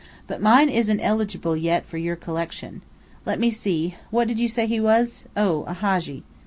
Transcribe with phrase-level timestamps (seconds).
[0.25, 2.81] "But mine isn't eligible yet for your collection.
[3.23, 5.25] Let me see, what did you say he was?
[5.37, 6.23] Oh, a Hadji!"